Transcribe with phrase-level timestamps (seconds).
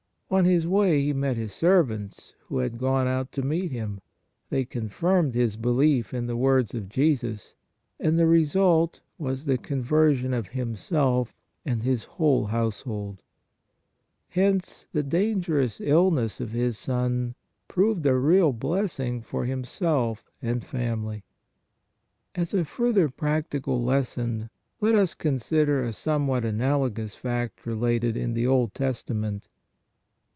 [0.33, 3.99] On his way he met his servants who had gone out to meet him;
[4.49, 7.53] they confirmed his belief in the words of Jesus,
[7.99, 11.35] and the result was the conversion of him THE RULER S SON 87 self
[11.65, 13.21] and his whole household.
[14.29, 17.35] Hence the danger ous illness of his son
[17.67, 21.25] proved a real blessing for him self and family.
[22.35, 24.49] As a further practical lesson
[24.79, 29.49] let us consider a somewhat analogous fact related in the Old Testa ment.